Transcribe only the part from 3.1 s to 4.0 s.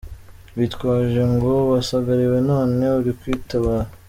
kwitabara.